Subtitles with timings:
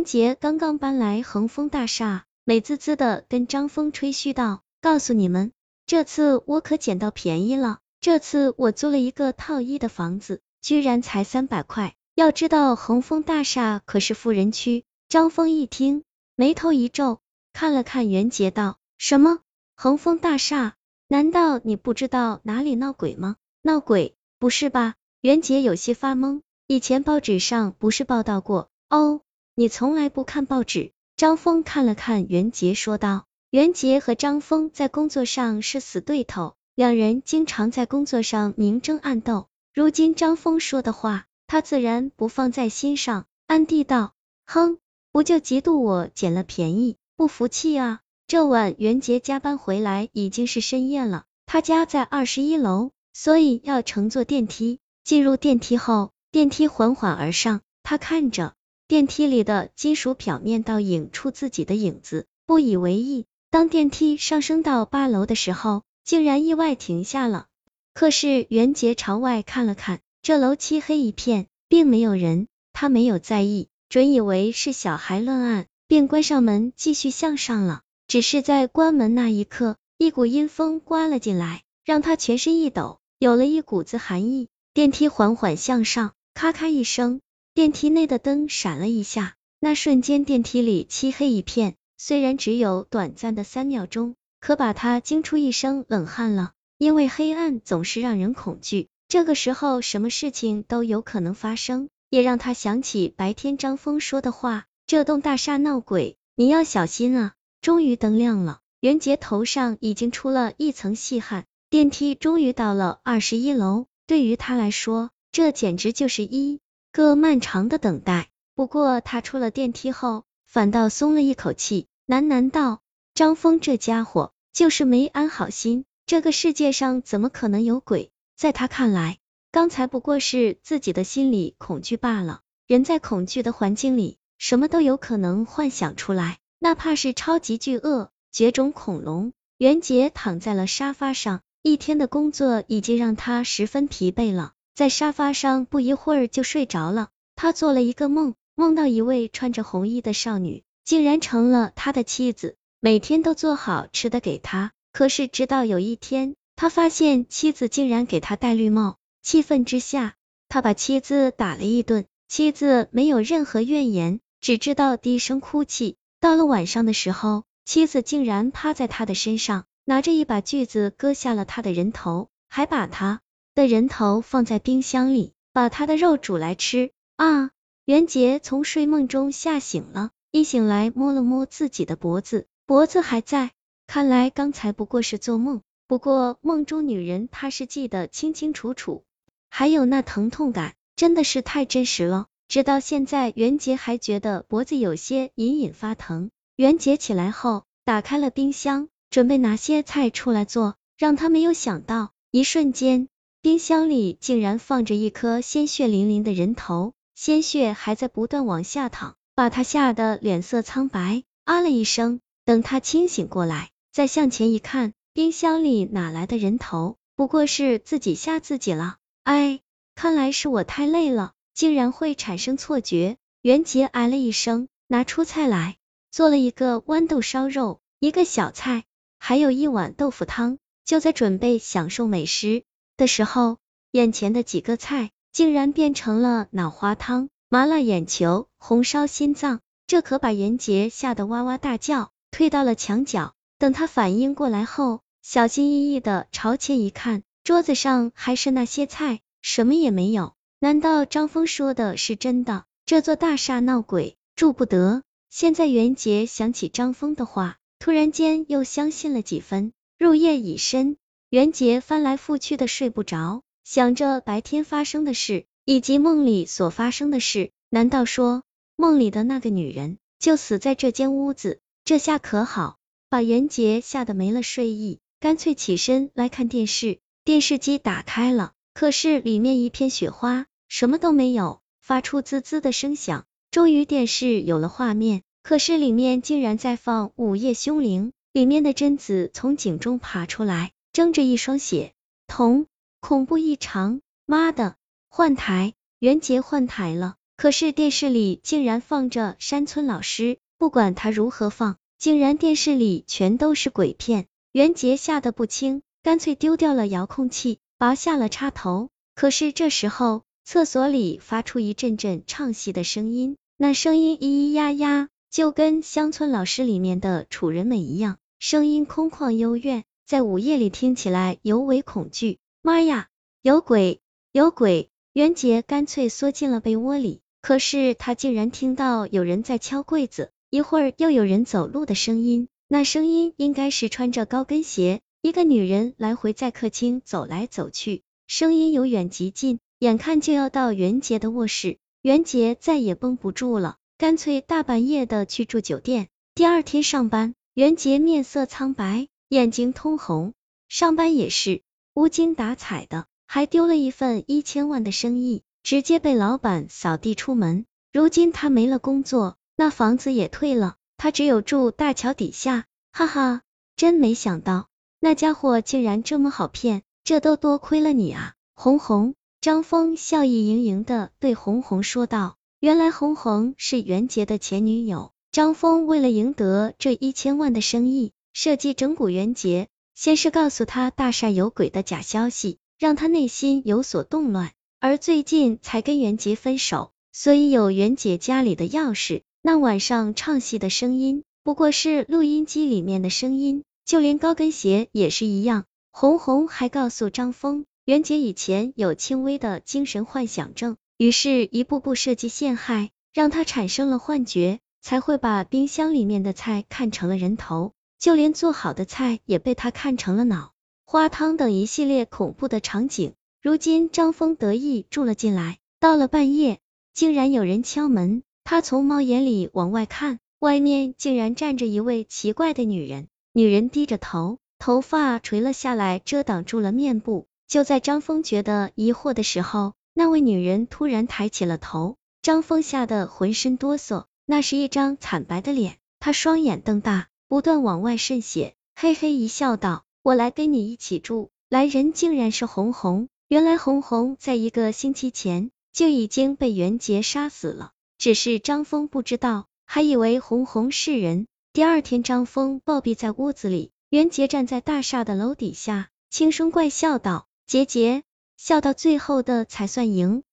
[0.00, 5.52] 袁杰刚刚搬来恒丰大厦，美滋滋的跟张峰吹嘘道：“告诉你们，
[5.84, 7.80] 这次我可捡到便宜了。
[8.00, 11.96] 这次我租了一个套一的房子，居然才三百块。
[12.14, 16.02] 要知道恒丰大厦可是富人区。”张峰一听，
[16.34, 17.20] 眉头一皱，
[17.52, 19.40] 看了看袁杰道：“什么？
[19.76, 20.76] 恒丰大厦？
[21.08, 24.16] 难道你不知道哪里闹鬼吗？”闹鬼？
[24.38, 24.94] 不是吧？
[25.20, 28.70] 袁杰有些发懵，以前报纸上不是报道过？
[28.88, 29.20] 哦。
[29.60, 30.90] 你从来不看报纸？
[31.18, 33.26] 张峰看了看袁杰，说道。
[33.50, 39.48] 袁杰和张峰在工作上是死对头，两人经常在工作上明争暗斗。
[39.74, 44.14] 如今张峰说的话，他自然不放在心上，暗地道：
[44.46, 44.78] 哼，
[45.12, 48.00] 不就嫉妒我捡了便宜，不服气啊？
[48.26, 54.78] 这晚袁杰加班回来已经是深夜了，他家在二十一楼，所以要乘坐电梯。
[55.04, 58.54] 进入电梯后，电梯缓缓而上，他看着。
[58.90, 63.24] 电梯里的金属表面倒影出自己的影子，不以为意。
[63.48, 67.46] 当电梯上升到八楼的时候，竟然意外停下了。
[67.94, 77.82] 可是袁杰朝外看了看，这楼漆黑一片，并没有人，他没有在意，准以为是小孩乱按，便关上门继续向上了。
[78.08, 84.48] 只是在关门那一刻，一股阴风刮了进来，让他全身一抖，有了一股子寒意。
[84.74, 87.20] 电梯缓缓向上，咔咔一声。
[87.60, 91.74] 电梯内的灯闪了一下，那瞬间电梯里漆黑一片。
[91.98, 96.52] 虽然只有短暂的三秒钟，可把他惊出一身冷汗了。
[96.78, 107.34] 因为黑暗总是让人恐惧，这个时候什么事情都有可能发生，也让他想起白天张峰说的话：这栋大厦闹鬼，你要小心啊！
[107.60, 111.44] 终于灯亮了，袁杰头上已经出了一层细汗。
[111.68, 116.58] 电梯终于到了二十一楼，对于他来说，这简直就是一。
[116.92, 122.82] 个漫长的等待，不过他出了电梯后，反倒松了一口气，喃喃道
[123.14, 128.10] ：“张峰这家伙就是没安好心，这个世界上怎么可能有鬼？
[128.36, 129.18] 在他看来，
[129.52, 132.40] 刚才不过是自己的心理恐惧罢了。
[132.66, 144.54] 人在恐惧的环境里，什么都有可能幻想出来，哪怕是超级巨鳄、绝种恐龙。”袁杰躺在了沙发上，一天的工作已经让他十分疲惫了。
[144.74, 147.08] 在沙发上不一会儿就睡着了。
[147.36, 154.72] 他做了一个梦，梦到一位穿着红衣的少女，竟然成了他的妻子，每天都做好吃的给他。
[154.92, 160.14] 可是直到有一天，他发现妻子竟然给他戴绿帽，气愤之下，
[160.48, 162.06] 他把妻子打了一顿。
[162.28, 165.96] 妻子没有任何怨言，只知道低声哭泣。
[166.20, 173.20] 到了晚上的时候，妻子竟然趴在他的身上，拿着一把锯子割下了他的人头，还把他。
[173.54, 177.50] 的人头放在冰箱里，把他的肉煮来吃啊！
[177.84, 183.50] 袁杰从睡梦中吓醒了，一醒来摸了摸自己的脖子，脖子还在，
[183.86, 185.62] 看来刚才不过是做梦。
[185.88, 189.02] 不过梦中女人他是记得清清楚楚，
[189.48, 192.28] 还有那疼痛感真的是太真实了。
[192.46, 196.30] 直到现在，袁杰还觉得脖子有些隐隐发疼。
[196.54, 203.08] 袁杰起来后，打开了冰箱，准备拿些菜出来做，让他没有想到，一瞬间。
[203.42, 212.20] 冰箱里竟然放着一颗鲜血淋淋的人头，鲜血还在不断往下淌，把他吓得脸色苍白，啊了一声。
[212.44, 216.98] 等他清醒过来，再向前一看，冰箱里哪来的人头？
[217.16, 218.98] 不过是自己吓自己了。
[219.22, 219.60] 哎，
[219.94, 223.16] 看来是我太累了，竟然会产生错觉。
[223.40, 225.78] 袁杰哎了一声，拿出菜来，
[226.10, 228.84] 做了一个豌豆烧肉，一个小菜，
[229.18, 230.58] 还有一碗豆腐汤。
[230.84, 232.64] 就在准备享受美食。
[233.00, 233.56] 的时候，
[233.92, 243.32] 眼前的几个菜竟然变成了脑花汤、麻辣眼球、红烧心脏，这可把严杰吓得哇哇大叫，退到了墙角。
[243.58, 250.34] 等他反应过来后，小心翼翼的朝前一看，桌子上还是那些菜，什么也没有。
[250.58, 252.64] 难道张峰说的是真的？
[252.84, 255.02] 这座大厦闹鬼，住不得。
[255.30, 259.72] 现在袁杰想起张峰的话，突然间又相信了几分。
[259.98, 260.98] 入夜已深。
[261.30, 267.52] 袁杰翻来覆去的睡不着，想着白天发生的事，以及梦里所发生的事。
[267.68, 268.42] 难道说
[268.74, 271.60] 梦里的那个女人就死在这间屋子？
[271.84, 272.78] 这下可好，
[273.08, 276.98] 把袁杰吓得没了睡意，干脆起身来看电视。
[277.24, 283.24] 电视机打开了，可是里面一片雪花，什么都没有，发出滋滋的声响。
[283.52, 290.72] 终于电视有了画面，可是里面竟然在放《午夜凶铃》，里面的贞子从井中爬出来。
[290.92, 291.94] 睁着一双血
[292.26, 292.66] 瞳，
[293.00, 294.00] 恐怖异常。
[294.26, 294.76] 妈的，
[295.08, 295.74] 换台！
[296.00, 297.14] 袁杰换台了。
[297.36, 304.26] 可是电视里竟然放着山村老师，不管他如何放，竟然电视里全都是鬼片。
[304.52, 308.90] 袁杰吓得不轻，干脆丢掉了遥控器，拔下了插头。
[309.14, 322.38] 可是这时候，厕所里发出一阵阵唱戏的声音，那声音咿咿呀呀，就跟乡村老师里面的楚人美一样，声音空旷幽怨，在午夜里听起来尤为恐惧。
[322.62, 323.06] 妈呀，
[323.42, 324.00] 有鬼，
[324.32, 324.90] 有鬼！
[325.12, 327.20] 袁杰干脆缩进了被窝里。
[327.40, 338.02] 可是他竟然听到有人在敲柜子，一会儿又有人走路的声音，那声音应该是穿着高跟鞋，一个女人来回在客厅走来走去。
[338.26, 346.08] 声音由远及近，眼看就要到袁杰的卧室，袁杰再也绷不住了，干脆大半夜的去住酒店。
[346.34, 350.32] 第二天上班，袁杰面色苍白，眼睛通红，
[350.68, 351.62] 上班也是
[351.94, 357.64] 无精打采的，还丢了一份一千万的生意，直接被老板扫地出门。
[357.92, 362.64] 如今他没了工作，那房子也退了，他只有住大桥底下。
[362.90, 363.42] 哈哈，
[363.76, 364.66] 真没想到，
[364.98, 366.82] 那家伙竟然这么好骗。
[367.04, 369.14] 这都多亏了你啊，红红。
[369.40, 372.36] 张峰笑意盈盈的对红红说道。
[372.58, 375.12] 原来红红是袁杰的前女友。
[375.30, 389.22] 张峰为了赢得这一千万的生意，设计整蛊袁杰，先是告诉他大厦有鬼的假消息，让他内心有所动乱，而最近才跟袁杰分手，所以有袁杰家里的钥匙。
[389.42, 395.64] 那晚上唱戏的声音，不过是录音机里面的声音，就连高跟鞋也是一样。
[395.90, 410.52] 红红还告诉张峰，袁杰以前有轻微的精神幻想症，于是一步步设计陷害，让他产生了幻觉，才会把冰箱里面的菜看成了人头，就连做好的菜也被他看成了脑
[410.86, 413.12] 花汤等一系列恐怖的场景。
[413.42, 416.60] 如今张峰得意住了进来，到了半夜，
[416.94, 424.38] 竟然有人敲门，他从猫眼里往外看，外面竟然站着一位奇怪的女人，女人低着头。
[424.58, 427.26] 头发垂了下来，遮挡住了面部。
[427.48, 434.04] 就在张峰觉得疑惑的时候，那位女人突然抬起了头，张峰吓得浑身哆嗦。
[434.24, 443.06] 那是一张惨白的脸，他双眼瞪大，不断往外渗血，嘿嘿一笑，道：“我来跟你一起住。”来人竟然是红红。
[443.28, 451.28] 原来红红在一个星期前就已经被袁杰杀死了，只是张峰不知道，还以为红红是人。
[451.52, 453.70] 第二天，张峰暴毙在屋子里。
[453.90, 458.02] 袁杰站在大厦的楼底下，轻声怪笑道：“杰杰，
[458.36, 460.24] 笑到最后的才算赢。”